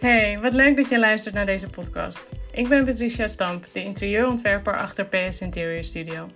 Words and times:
Hey, 0.00 0.40
wat 0.40 0.52
leuk 0.52 0.76
dat 0.76 0.88
je 0.88 0.98
luistert 0.98 1.34
naar 1.34 1.46
deze 1.46 1.70
podcast. 1.70 2.32
Ik 2.52 2.68
ben 2.68 2.84
Patricia 2.84 3.26
Stamp, 3.26 3.66
de 3.72 3.82
interieurontwerper 3.82 4.76
achter 4.76 5.06
PS 5.06 5.40
Interior 5.40 5.84
Studio. 5.84 6.28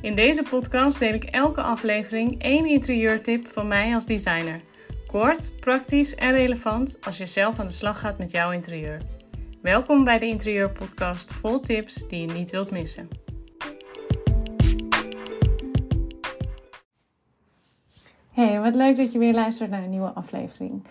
In 0.00 0.14
deze 0.14 0.42
podcast 0.42 0.98
deel 0.98 1.12
ik 1.12 1.24
elke 1.24 1.60
aflevering 1.60 2.42
één 2.42 2.66
interieurtip 2.66 3.48
van 3.48 3.68
mij 3.68 3.94
als 3.94 4.06
designer. 4.06 4.60
Kort, 5.06 5.60
praktisch 5.60 6.14
en 6.14 6.32
relevant 6.32 6.98
als 7.06 7.18
je 7.18 7.26
zelf 7.26 7.58
aan 7.58 7.66
de 7.66 7.72
slag 7.72 8.00
gaat 8.00 8.18
met 8.18 8.30
jouw 8.30 8.50
interieur. 8.50 9.00
Welkom 9.62 10.04
bij 10.04 10.18
de 10.18 10.26
Interieurpodcast 10.26 11.32
vol 11.32 11.60
tips 11.60 12.08
die 12.08 12.26
je 12.26 12.32
niet 12.32 12.50
wilt 12.50 12.70
missen. 12.70 13.08
Hey, 18.30 18.60
wat 18.60 18.74
leuk 18.74 18.96
dat 18.96 19.12
je 19.12 19.18
weer 19.18 19.34
luistert 19.34 19.70
naar 19.70 19.82
een 19.82 19.90
nieuwe 19.90 20.12
aflevering. 20.12 20.84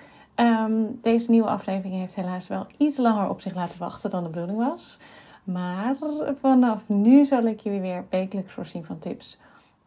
Ehm, 0.44 0.72
deze 1.02 1.32
nieuwe 1.32 1.48
aflevering 1.48 1.96
heeft 1.96 2.16
helaas 2.16 2.48
wel 2.48 2.68
iets 2.78 2.98
langer 2.98 3.30
op 3.30 3.42
zich 3.42 3.56
laten 3.56 3.80
wachten 3.80 4.10
dan 4.10 4.24
de 4.24 4.30
bedoeling 4.30 4.58
was. 4.58 4.98
Maar 5.44 5.96
vanaf 6.40 6.82
nu 6.86 7.26
zal 7.26 7.44
ik 7.44 7.60
jullie 7.60 7.82
weer 7.82 8.06
wekelijks 8.10 8.54
voorzien 8.54 8.86
van 8.86 9.00
tips. 9.00 9.40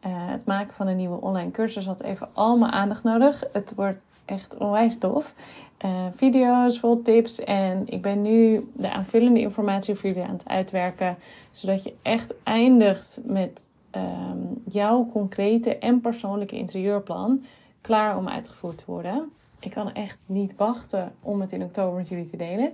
Uh, 0.07 0.13
het 0.13 0.47
maken 0.47 0.75
van 0.75 0.87
een 0.87 0.97
nieuwe 0.97 1.21
online 1.21 1.51
cursus 1.51 1.87
had 1.87 2.03
even 2.03 2.29
al 2.33 2.57
mijn 2.59 2.73
aandacht 2.73 3.03
nodig. 3.03 3.45
Het 3.53 3.73
wordt 3.75 4.01
echt 4.25 4.57
onwijs 4.57 4.99
tof. 4.99 5.35
Uh, 5.85 6.07
video's 6.15 6.79
vol 6.79 7.03
tips 7.03 7.45
en 7.45 7.83
ik 7.87 8.03
ben 8.03 8.23
nu 8.23 8.71
de 8.73 8.93
aanvullende 8.93 9.41
informatie 9.41 9.95
voor 9.95 10.09
jullie 10.09 10.29
aan 10.29 10.37
het 10.37 10.49
uitwerken. 10.49 11.17
Zodat 11.51 11.83
je 11.83 11.95
echt 12.03 12.35
eindigt 12.43 13.19
met 13.25 13.71
um, 13.97 14.63
jouw 14.65 15.09
concrete 15.13 15.79
en 15.79 16.01
persoonlijke 16.01 16.57
interieurplan 16.57 17.45
klaar 17.81 18.17
om 18.17 18.29
uitgevoerd 18.29 18.79
te 18.79 18.85
worden. 18.87 19.31
Ik 19.61 19.71
kan 19.71 19.93
echt 19.93 20.19
niet 20.27 20.57
wachten 20.57 21.13
om 21.23 21.41
het 21.41 21.53
in 21.53 21.63
oktober 21.63 21.99
met 21.99 22.09
jullie 22.09 22.31
te 22.31 22.37
delen. 22.37 22.73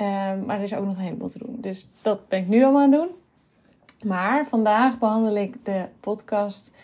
Um, 0.00 0.44
maar 0.44 0.56
er 0.56 0.62
is 0.62 0.74
ook 0.74 0.84
nog 0.84 0.96
een 0.96 1.02
heleboel 1.02 1.28
te 1.28 1.38
doen. 1.38 1.56
Dus 1.60 1.88
dat 2.02 2.28
ben 2.28 2.38
ik 2.38 2.48
nu 2.48 2.62
allemaal 2.62 2.82
aan 2.82 2.92
het 2.92 3.00
doen. 3.00 3.10
Maar 4.04 4.46
vandaag 4.46 4.98
behandel 4.98 5.36
ik 5.36 5.64
de 5.64 5.84
podcast 6.00 6.74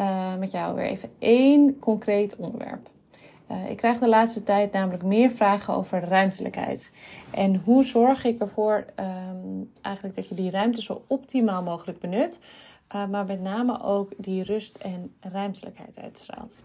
uh, 0.00 0.36
met 0.36 0.50
jou 0.50 0.74
weer 0.74 0.84
even 0.84 1.10
één 1.18 1.78
concreet 1.78 2.36
onderwerp. 2.36 2.90
Uh, 3.50 3.70
ik 3.70 3.76
krijg 3.76 3.98
de 3.98 4.08
laatste 4.08 4.42
tijd 4.42 4.72
namelijk 4.72 5.02
meer 5.02 5.30
vragen 5.30 5.74
over 5.74 6.04
ruimtelijkheid. 6.04 6.92
En 7.30 7.62
hoe 7.64 7.84
zorg 7.84 8.24
ik 8.24 8.40
ervoor 8.40 8.84
um, 9.00 9.70
eigenlijk 9.80 10.16
dat 10.16 10.28
je 10.28 10.34
die 10.34 10.50
ruimte 10.50 10.82
zo 10.82 11.02
optimaal 11.06 11.62
mogelijk 11.62 12.00
benut. 12.00 12.40
Uh, 12.94 13.06
maar 13.06 13.24
met 13.24 13.40
name 13.40 13.82
ook 13.82 14.12
die 14.16 14.42
rust 14.42 14.76
en 14.76 15.14
ruimtelijkheid 15.20 15.98
uitstraalt. 15.98 16.64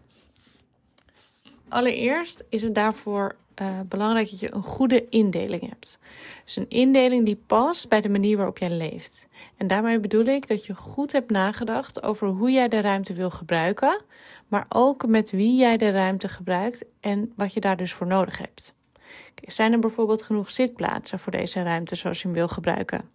Allereerst 1.69 2.43
is 2.49 2.61
het 2.61 2.75
daarvoor 2.75 3.35
uh, 3.61 3.79
belangrijk 3.85 4.29
dat 4.29 4.39
je 4.39 4.53
een 4.53 4.63
goede 4.63 5.09
indeling 5.09 5.61
hebt. 5.69 5.99
Dus 6.43 6.55
een 6.55 6.69
indeling 6.69 7.25
die 7.25 7.41
past 7.47 7.89
bij 7.89 8.01
de 8.01 8.09
manier 8.09 8.37
waarop 8.37 8.57
jij 8.57 8.69
leeft. 8.69 9.27
En 9.57 9.67
daarmee 9.67 9.99
bedoel 9.99 10.25
ik 10.25 10.47
dat 10.47 10.65
je 10.65 10.75
goed 10.75 11.11
hebt 11.11 11.31
nagedacht 11.31 12.03
over 12.03 12.27
hoe 12.27 12.51
jij 12.51 12.67
de 12.67 12.81
ruimte 12.81 13.13
wil 13.13 13.29
gebruiken, 13.29 14.01
maar 14.47 14.65
ook 14.69 15.07
met 15.07 15.31
wie 15.31 15.55
jij 15.55 15.77
de 15.77 15.91
ruimte 15.91 16.27
gebruikt 16.27 16.85
en 16.99 17.33
wat 17.35 17.53
je 17.53 17.59
daar 17.59 17.77
dus 17.77 17.93
voor 17.93 18.07
nodig 18.07 18.37
hebt. 18.37 18.73
Zijn 19.45 19.73
er 19.73 19.79
bijvoorbeeld 19.79 20.21
genoeg 20.21 20.51
zitplaatsen 20.51 21.19
voor 21.19 21.31
deze 21.31 21.63
ruimte 21.63 21.95
zoals 21.95 22.21
je 22.21 22.27
hem 22.27 22.37
wil 22.37 22.47
gebruiken? 22.47 23.09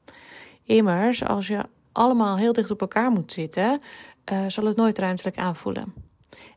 Immers, 0.65 1.25
als 1.25 1.47
je 1.47 1.61
allemaal 1.93 2.37
heel 2.37 2.53
dicht 2.53 2.71
op 2.71 2.81
elkaar 2.81 3.11
moet 3.11 3.33
zitten, 3.33 3.81
uh, 4.33 4.39
zal 4.47 4.65
het 4.65 4.77
nooit 4.77 4.99
ruimtelijk 4.99 5.37
aanvoelen. 5.37 6.02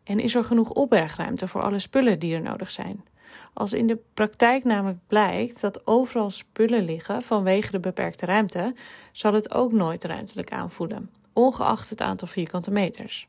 En 0.04 0.20
is 0.20 0.36
er 0.36 0.44
genoeg 0.44 0.70
opbergruimte 0.70 1.48
voor 1.48 1.62
alle 1.62 1.80
spullen 1.80 2.20
die 2.20 2.36
er 2.36 2.42
nodig 2.42 2.72
zijn? 2.72 3.06
Als 3.54 3.74
in 3.74 3.88
de 3.88 4.00
praktijk 4.14 4.64
namelijk 4.64 5.00
blijkt 5.08 5.62
dat 5.62 5.88
overal 5.88 6.30
spullen 6.30 6.86
liggen 6.86 7.22
vanwege 7.22 7.72
de 7.72 7.80
beperkte 7.80 8.26
ruimte, 8.26 8.74
zal 9.12 9.34
het 9.34 9.54
ook 9.54 9.72
nooit 9.72 10.04
ruimtelijk 10.04 10.52
aanvoelen, 10.52 11.10
ongeacht 11.34 11.90
het 11.90 12.02
aantal 12.02 12.28
vierkante 12.28 12.72
meters. 12.72 13.28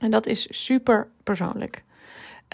En 0.00 0.10
dat 0.10 0.26
is 0.26 0.64
super 0.64 1.08
persoonlijk. 1.22 1.84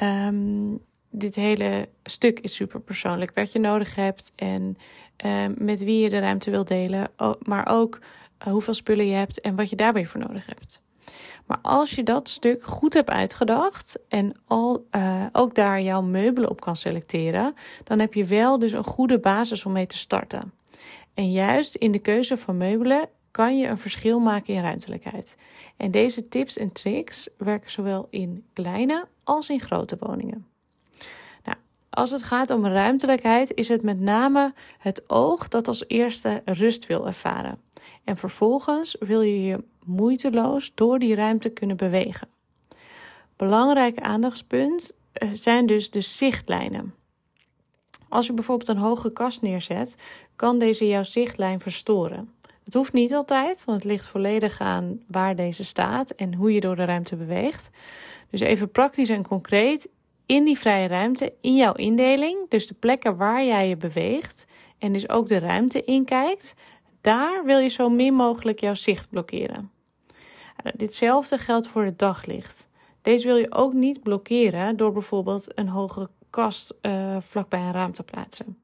Um, 0.03 0.81
dit 1.11 1.35
hele 1.35 1.89
stuk 2.03 2.41
is 2.41 2.55
super 2.55 2.81
persoonlijk. 2.81 3.35
Wat 3.35 3.53
je 3.53 3.59
nodig 3.59 3.95
hebt 3.95 4.33
en 4.37 4.77
um, 5.25 5.55
met 5.59 5.85
wie 5.85 6.01
je 6.03 6.11
de 6.11 6.19
ruimte 6.19 6.51
wil 6.51 6.65
delen, 6.65 7.11
maar 7.43 7.67
ook 7.69 7.99
uh, 7.99 8.53
hoeveel 8.53 8.75
spullen 8.75 9.07
je 9.07 9.15
hebt 9.15 9.41
en 9.41 9.57
wat 9.57 9.71
je 9.71 9.77
daar 9.77 9.93
weer 9.93 10.07
voor 10.07 10.21
nodig 10.21 10.47
hebt. 10.47 10.83
Maar 11.47 11.59
als 11.63 11.91
je 11.91 12.03
dat 12.03 12.29
stuk 12.29 12.63
goed 12.63 12.95
hebt 12.95 13.11
uitgedacht 13.11 13.99
en 14.09 14.37
al, 14.47 14.87
uh, 14.97 15.27
ook 15.33 15.55
daar 15.55 15.83
jouw 15.83 16.03
meubelen 16.03 16.51
op 16.51 16.61
kan 16.61 16.77
selecteren, 16.77 17.55
dan 17.85 17.99
heb 17.99 18.15
je 18.15 18.25
wel 18.25 18.59
dus 18.59 18.73
een 18.73 18.85
goede 18.85 19.19
basis 19.19 19.65
om 19.65 19.73
mee 19.73 19.87
te 19.87 19.99
starten. 19.99 20.53
En 21.15 21.33
juist 21.33 21.75
in 21.75 21.93
de 21.93 21.99
keuze 21.99 22.37
van 22.37 22.57
meubelen 22.57 23.09
kan 23.31 23.59
je 23.59 23.67
een 23.67 23.79
verschil 23.79 24.19
maken 24.19 24.55
in 24.55 24.63
ruimtelijkheid. 24.63 25.37
En 25.77 25.91
deze 25.91 26.29
tips 26.29 26.57
en 26.57 26.73
tricks 26.73 27.29
werken 27.37 27.71
zowel 27.71 28.07
in 28.11 28.45
kleine 28.53 29.07
als 29.25 29.49
in 29.49 29.61
grote 29.61 29.97
woningen. 30.01 30.50
Als 32.01 32.11
het 32.11 32.23
gaat 32.23 32.51
om 32.51 32.67
ruimtelijkheid, 32.67 33.55
is 33.55 33.69
het 33.69 33.83
met 33.83 34.01
name 34.01 34.53
het 34.79 35.03
oog 35.07 35.49
dat 35.49 35.69
als 35.69 35.85
eerste 35.89 36.43
rust 36.45 36.87
wil 36.87 37.07
ervaren. 37.07 37.61
En 38.05 38.17
vervolgens 38.17 38.97
wil 39.01 39.21
je 39.21 39.43
je 39.43 39.65
moeiteloos 39.85 40.73
door 40.75 40.99
die 40.99 41.15
ruimte 41.15 41.51
kunnen 41.51 41.77
bewegen. 41.77 42.29
Belangrijk 43.37 43.99
aandachtspunt 43.99 44.93
eh, 45.13 45.29
zijn 45.33 45.67
dus 45.67 45.91
de 45.91 46.01
zichtlijnen. 46.01 46.95
Als 48.09 48.27
je 48.27 48.33
bijvoorbeeld 48.33 48.69
een 48.69 48.77
hoge 48.77 49.13
kast 49.13 49.43
neerzet, 49.43 49.95
kan 50.37 50.59
deze 50.59 50.87
jouw 50.87 51.03
zichtlijn 51.03 51.61
verstoren. 51.61 52.31
Het 52.65 52.75
hoeft 52.75 52.93
niet 52.93 53.15
altijd, 53.15 53.65
want 53.65 53.83
het 53.83 53.93
ligt 53.93 54.07
volledig 54.07 54.61
aan 54.61 55.03
waar 55.07 55.37
deze 55.37 55.65
staat 55.65 56.11
en 56.11 56.35
hoe 56.35 56.53
je 56.53 56.61
door 56.61 56.77
de 56.77 56.85
ruimte 56.85 57.17
beweegt. 57.17 57.71
Dus 58.31 58.41
even 58.41 58.71
praktisch 58.71 59.09
en 59.09 59.27
concreet 59.27 59.89
in 60.31 60.45
die 60.45 60.59
vrije 60.59 60.89
ruimte, 60.89 61.33
in 61.41 61.57
jouw 61.57 61.73
indeling, 61.73 62.49
dus 62.49 62.67
de 62.67 62.75
plekken 62.75 63.17
waar 63.17 63.45
jij 63.45 63.69
je 63.69 63.77
beweegt 63.77 64.47
en 64.79 64.93
dus 64.93 65.09
ook 65.09 65.29
de 65.29 65.39
ruimte 65.39 65.83
inkijkt, 65.85 66.55
daar 67.01 67.45
wil 67.45 67.59
je 67.59 67.69
zo 67.69 67.89
min 67.89 68.15
mogelijk 68.15 68.61
jouw 68.61 68.75
zicht 68.75 69.09
blokkeren. 69.09 69.71
Ditzelfde 70.75 71.39
geldt 71.39 71.67
voor 71.67 71.85
het 71.85 71.99
daglicht. 71.99 72.69
Deze 73.03 73.27
wil 73.27 73.37
je 73.37 73.53
ook 73.53 73.73
niet 73.73 74.03
blokkeren 74.03 74.77
door 74.77 74.93
bijvoorbeeld 74.93 75.59
een 75.59 75.69
hoge 75.69 76.09
kast 76.31 76.79
uh, 76.83 77.17
vlakbij 77.21 77.61
een 77.61 77.73
raam 77.73 77.93
te 77.93 78.03
plaatsen. 78.03 78.59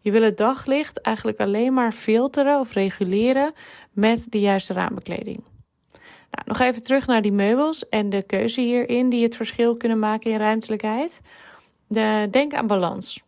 Je 0.00 0.10
wil 0.10 0.22
het 0.22 0.36
daglicht 0.36 1.00
eigenlijk 1.00 1.40
alleen 1.40 1.74
maar 1.74 1.92
filteren 1.92 2.58
of 2.60 2.72
reguleren 2.72 3.52
met 3.92 4.26
de 4.30 4.40
juiste 4.40 4.72
raambekleding. 4.72 5.42
Nou, 6.32 6.44
nog 6.46 6.58
even 6.58 6.82
terug 6.82 7.06
naar 7.06 7.22
die 7.22 7.32
meubels 7.32 7.88
en 7.88 8.10
de 8.10 8.22
keuze 8.22 8.60
hierin 8.60 9.08
die 9.08 9.22
het 9.22 9.36
verschil 9.36 9.76
kunnen 9.76 9.98
maken 9.98 10.30
in 10.30 10.38
ruimtelijkheid. 10.38 11.20
De, 11.86 12.28
denk 12.30 12.54
aan 12.54 12.66
balans. 12.66 13.22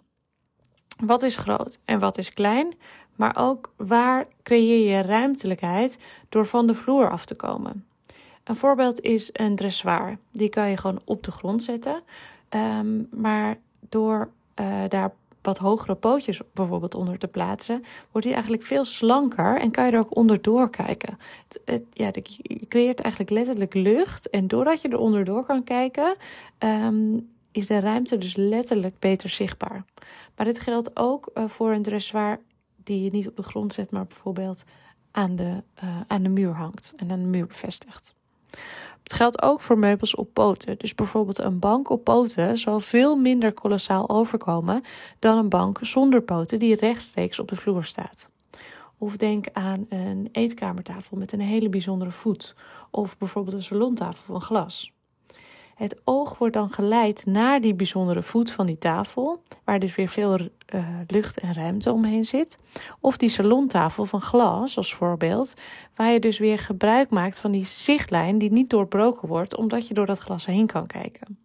Wat 1.05 1.23
is 1.23 1.37
groot 1.37 1.81
en 1.85 1.99
wat 1.99 2.19
is 2.19 2.33
klein? 2.33 2.75
Maar 3.17 3.37
ook 3.37 3.73
waar 3.77 4.27
creëer 4.43 4.97
je 4.97 5.03
ruimtelijkheid 5.03 5.99
door 6.29 6.47
van 6.47 6.67
de 6.67 6.75
vloer 6.75 7.11
af 7.11 7.25
te 7.25 7.35
komen? 7.35 7.87
Een 8.45 8.57
voorbeeld 8.57 9.01
is 9.01 9.31
een 9.33 9.57
dressoir. 9.57 10.19
Die 10.33 10.49
kan 10.49 10.71
je 10.71 10.77
gewoon 10.77 11.01
op 11.05 11.23
de 11.23 11.31
grond 11.31 11.63
zetten. 11.63 12.03
Um, 12.51 13.09
maar 13.11 13.59
door 13.89 14.31
uh, 14.61 14.83
daar 14.89 15.15
wat 15.45 15.59
hogere 15.59 15.95
pootjes 15.95 16.41
bijvoorbeeld 16.53 16.95
onder 16.95 17.19
te 17.19 17.29
plaatsen, 17.29 17.85
wordt 18.11 18.27
hij 18.27 18.35
eigenlijk 18.35 18.65
veel 18.65 18.85
slanker 18.85 19.61
en 19.61 19.71
kan 19.71 19.87
je 19.87 19.93
er 19.93 19.99
ook 19.99 20.17
onderdoor 20.17 20.71
kijken. 20.71 21.19
Het, 21.65 21.83
ja, 21.93 22.11
je 22.13 22.67
creëert 22.69 23.01
eigenlijk 23.01 23.33
letterlijk 23.33 23.75
lucht 23.75 24.31
en 24.31 24.49
doordat 24.49 24.83
je 24.83 24.89
er 24.89 24.99
onderdoor 24.99 25.45
kan 25.45 25.65
kijken, 25.65 26.17
um, 26.59 27.33
is 27.53 27.67
de 27.67 27.81
ruimte 27.81 28.19
dus 28.19 28.37
letterlijk 28.37 28.99
beter 28.99 29.29
zichtbaar. 29.29 29.85
Maar 30.37 30.47
dit 30.47 30.61
geldt 30.61 30.97
ook 30.97 31.31
uh, 31.35 31.49
voor 31.49 31.73
een 31.73 31.83
dressoir 31.83 32.41
die 32.77 33.03
je 33.03 33.11
niet 33.11 33.29
op 33.29 33.37
de 33.37 33.43
grond 33.43 33.75
zet, 33.75 33.91
maar 33.91 34.07
bijvoorbeeld 34.07 34.65
aan 35.11 35.37
de, 35.37 35.63
uh, 35.85 36.01
aan 36.07 36.23
de 36.23 36.29
muur 36.29 36.53
hangt 36.53 36.93
en 36.97 37.11
aan 37.11 37.21
de 37.21 37.27
muur 37.27 37.47
bevestigt. 37.47 38.15
Het 39.05 39.13
geldt 39.13 39.43
ook 39.43 39.61
voor 39.61 39.79
meubels 39.79 40.15
op 40.15 40.29
poten. 40.33 40.79
Dus 40.79 40.95
bijvoorbeeld 40.95 41.39
een 41.39 41.59
bank 41.59 41.91
op 41.91 42.05
poten 42.05 42.59
zal 42.59 42.81
veel 42.81 43.17
minder 43.17 43.53
kolossaal 43.53 44.09
overkomen 44.09 44.83
dan 45.19 45.39
een 45.39 45.49
bank 45.49 45.79
zonder 45.81 46.23
poten 46.23 46.59
die 46.59 46.77
rechtstreeks 46.77 47.39
op 47.39 47.49
de 47.49 47.57
vloer 47.57 47.85
staat. 47.85 48.31
Of 48.99 49.17
denk 49.17 49.47
aan 49.53 49.87
een 49.89 50.29
eetkamertafel 50.33 51.17
met 51.17 51.33
een 51.33 51.41
hele 51.41 51.69
bijzondere 51.69 52.11
voet. 52.11 52.55
Of 52.91 53.19
bijvoorbeeld 53.19 53.57
een 53.57 53.63
salontafel 53.63 54.23
van 54.27 54.41
glas. 54.41 54.94
Het 55.75 56.01
oog 56.05 56.39
wordt 56.39 56.55
dan 56.55 56.71
geleid 56.71 57.27
naar 57.27 57.61
die 57.61 57.75
bijzondere 57.75 58.23
voet 58.23 58.51
van 58.51 58.67
die 58.67 58.79
tafel, 58.79 59.43
waar 59.65 59.79
dus 59.79 59.95
weer 59.95 60.09
veel 60.09 60.39
uh, 60.39 60.49
lucht 61.07 61.39
en 61.39 61.55
ruimte 61.55 61.93
omheen 61.93 62.25
zit. 62.25 62.59
Of 63.01 63.17
die 63.17 63.29
salontafel 63.29 64.05
van 64.05 64.21
glas 64.21 64.77
als 64.77 64.95
voorbeeld, 64.95 65.55
waar 65.95 66.11
je 66.11 66.21
dus 66.21 66.39
weer 66.39 66.59
gebruik 66.59 67.11
maakt 67.11 67.41
van 67.41 67.51
die 67.51 67.65
zichtlijn 67.65 68.39
die 68.39 68.53
niet 68.53 68.71
doorbroken 68.71 69.29
wordt, 69.29 69.57
omdat 69.57 69.89
je 69.89 69.95
door 69.95 70.07
dat 70.07 70.19
glas 70.19 70.47
heen 70.47 70.67
kan 70.67 70.87
kijken. 70.87 71.39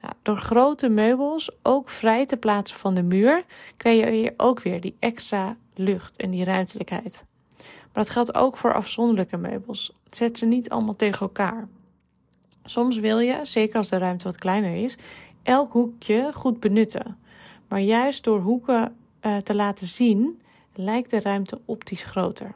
Nou, 0.00 0.14
door 0.22 0.36
grote 0.36 0.88
meubels 0.88 1.50
ook 1.62 1.88
vrij 1.88 2.26
te 2.26 2.36
plaatsen 2.36 2.76
van 2.76 2.94
de 2.94 3.02
muur, 3.02 3.44
creëer 3.76 4.12
je 4.12 4.34
ook 4.36 4.60
weer 4.60 4.80
die 4.80 4.96
extra 4.98 5.56
lucht 5.74 6.16
en 6.16 6.30
die 6.30 6.44
ruimtelijkheid. 6.44 7.24
Maar 7.56 8.04
dat 8.04 8.10
geldt 8.10 8.34
ook 8.34 8.56
voor 8.56 8.74
afzonderlijke 8.74 9.36
meubels. 9.36 9.92
Zet 10.10 10.38
ze 10.38 10.46
niet 10.46 10.70
allemaal 10.70 10.96
tegen 10.96 11.20
elkaar. 11.20 11.68
Soms 12.66 12.98
wil 12.98 13.18
je, 13.18 13.38
zeker 13.42 13.76
als 13.76 13.88
de 13.88 13.98
ruimte 13.98 14.24
wat 14.24 14.38
kleiner 14.38 14.74
is, 14.74 14.96
elk 15.42 15.72
hoekje 15.72 16.30
goed 16.32 16.60
benutten. 16.60 17.18
Maar 17.68 17.80
juist 17.80 18.24
door 18.24 18.40
hoeken 18.40 18.96
uh, 19.22 19.36
te 19.36 19.54
laten 19.54 19.86
zien, 19.86 20.40
lijkt 20.74 21.10
de 21.10 21.20
ruimte 21.20 21.60
optisch 21.64 22.04
groter. 22.04 22.54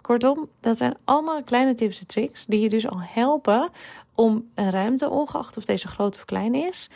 Kortom, 0.00 0.48
dat 0.60 0.76
zijn 0.76 0.96
allemaal 1.04 1.42
kleine 1.42 1.74
tips 1.74 2.00
en 2.00 2.06
tricks 2.06 2.46
die 2.46 2.60
je 2.60 2.68
dus 2.68 2.88
al 2.88 3.00
helpen 3.00 3.68
om 4.14 4.50
een 4.54 4.70
ruimte, 4.70 5.10
ongeacht 5.10 5.56
of 5.56 5.64
deze 5.64 5.88
groot 5.88 6.16
of 6.16 6.24
klein 6.24 6.54
is, 6.54 6.88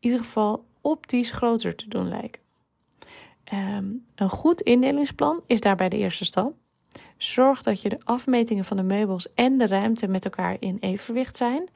in 0.00 0.10
ieder 0.10 0.18
geval 0.18 0.64
optisch 0.80 1.30
groter 1.30 1.74
te 1.74 1.88
doen 1.88 2.08
lijken. 2.08 2.42
Um, 3.52 4.06
een 4.14 4.30
goed 4.30 4.60
indelingsplan 4.60 5.42
is 5.46 5.60
daarbij 5.60 5.88
de 5.88 5.96
eerste 5.96 6.24
stap. 6.24 6.54
Zorg 7.18 7.62
dat 7.62 7.82
je 7.82 7.88
de 7.88 7.98
afmetingen 8.04 8.64
van 8.64 8.76
de 8.76 8.82
meubels 8.82 9.34
en 9.34 9.58
de 9.58 9.66
ruimte 9.66 10.08
met 10.08 10.24
elkaar 10.24 10.56
in 10.60 10.76
evenwicht 10.80 11.36
zijn. 11.36 11.68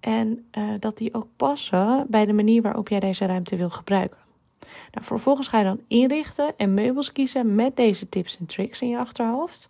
En 0.00 0.46
uh, 0.58 0.70
dat 0.78 0.96
die 0.96 1.14
ook 1.14 1.26
passen 1.36 2.06
bij 2.08 2.26
de 2.26 2.32
manier 2.32 2.62
waarop 2.62 2.88
jij 2.88 3.00
deze 3.00 3.26
ruimte 3.26 3.56
wil 3.56 3.70
gebruiken. 3.70 4.18
Nou, 4.60 5.06
vervolgens 5.06 5.48
ga 5.48 5.58
je 5.58 5.64
dan 5.64 5.80
inrichten 5.88 6.56
en 6.56 6.74
meubels 6.74 7.12
kiezen 7.12 7.54
met 7.54 7.76
deze 7.76 8.08
tips 8.08 8.38
en 8.38 8.46
tricks 8.46 8.80
in 8.80 8.88
je 8.88 8.98
achterhoofd. 8.98 9.68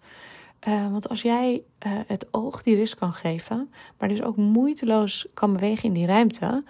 Uh, 0.69 0.91
want 0.91 1.09
als 1.09 1.23
jij 1.23 1.63
uh, 1.87 1.93
het 2.07 2.27
oog 2.31 2.63
die 2.63 2.77
rust 2.77 2.95
kan 2.95 3.13
geven, 3.13 3.73
maar 3.99 4.09
dus 4.09 4.23
ook 4.23 4.37
moeiteloos 4.37 5.27
kan 5.35 5.53
bewegen 5.53 5.85
in 5.85 5.93
die 5.93 6.07
ruimte, 6.07 6.65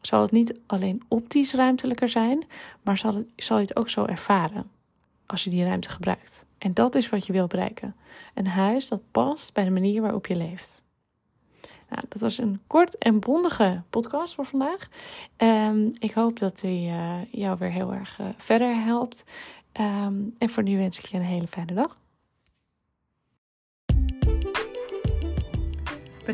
zal 0.00 0.22
het 0.22 0.30
niet 0.30 0.60
alleen 0.66 1.02
optisch 1.08 1.54
ruimtelijker 1.54 2.08
zijn, 2.08 2.44
maar 2.82 2.98
zal, 2.98 3.14
het, 3.14 3.26
zal 3.36 3.56
je 3.56 3.62
het 3.62 3.76
ook 3.76 3.88
zo 3.88 4.04
ervaren 4.04 4.70
als 5.30 5.44
je 5.44 5.50
die 5.50 5.64
ruimte 5.64 5.90
gebruikt. 5.90 6.46
En 6.58 6.74
dat 6.74 6.94
is 6.94 7.08
wat 7.08 7.26
je 7.26 7.32
wil 7.32 7.46
bereiken. 7.46 7.96
Een 8.34 8.46
huis 8.46 8.88
dat 8.88 9.00
past 9.10 9.54
bij 9.54 9.64
de 9.64 9.70
manier 9.70 10.02
waarop 10.02 10.26
je 10.26 10.36
leeft. 10.36 10.84
Nou, 11.88 12.02
dat 12.08 12.20
was 12.20 12.38
een 12.38 12.60
kort 12.66 12.98
en 12.98 13.20
bondige 13.20 13.82
podcast 13.90 14.34
voor 14.34 14.46
vandaag. 14.46 14.88
Um, 15.36 15.92
ik 15.98 16.12
hoop 16.12 16.38
dat 16.38 16.60
die 16.60 16.88
uh, 16.88 17.14
jou 17.30 17.58
weer 17.58 17.70
heel 17.70 17.92
erg 17.92 18.18
uh, 18.20 18.26
verder 18.36 18.74
helpt. 18.74 19.24
Um, 19.80 20.34
en 20.38 20.48
voor 20.48 20.62
nu 20.62 20.76
wens 20.76 20.98
ik 20.98 21.04
je 21.04 21.16
een 21.16 21.22
hele 21.22 21.46
fijne 21.46 21.74
dag. 21.74 21.98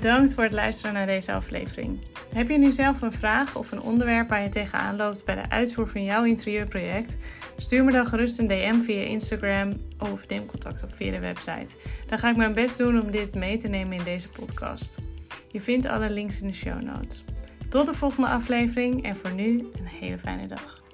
Bedankt 0.01 0.35
voor 0.35 0.45
het 0.45 0.53
luisteren 0.53 0.93
naar 0.93 1.07
deze 1.07 1.33
aflevering. 1.33 1.99
Heb 2.35 2.49
je 2.49 2.59
nu 2.59 2.73
zelf 2.73 3.03
een 3.03 3.13
vraag 3.13 3.57
of 3.57 3.73
een 3.73 3.81
onderwerp 3.81 4.29
waar 4.29 4.43
je 4.43 4.49
tegenaan 4.49 4.97
loopt 4.97 5.25
bij 5.25 5.35
de 5.35 5.51
uitvoer 5.51 5.89
van 5.89 6.05
jouw 6.05 6.25
interieurproject? 6.25 7.17
Stuur 7.57 7.85
me 7.85 7.93
dan 7.93 8.07
gerust 8.07 8.39
een 8.39 8.47
DM 8.47 8.81
via 8.81 9.03
Instagram 9.03 9.73
of 9.99 10.29
neem 10.29 10.47
contact 10.47 10.83
op 10.83 10.95
via 10.95 11.11
de 11.11 11.19
website. 11.19 11.77
Dan 12.07 12.19
ga 12.19 12.31
ik 12.31 12.37
mijn 12.37 12.55
best 12.55 12.79
doen 12.79 13.01
om 13.01 13.11
dit 13.11 13.35
mee 13.35 13.59
te 13.59 13.69
nemen 13.69 13.97
in 13.97 14.05
deze 14.05 14.29
podcast. 14.29 14.99
Je 15.51 15.61
vindt 15.61 15.87
alle 15.87 16.11
links 16.11 16.41
in 16.41 16.47
de 16.47 16.55
show 16.55 16.83
notes. 16.83 17.25
Tot 17.69 17.87
de 17.87 17.95
volgende 17.95 18.29
aflevering 18.29 19.05
en 19.05 19.17
voor 19.17 19.33
nu 19.33 19.59
een 19.79 19.87
hele 19.87 20.19
fijne 20.19 20.47
dag. 20.47 20.86